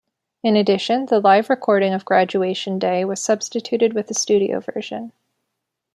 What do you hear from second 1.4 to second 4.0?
recording of "Graduation Day" was substituted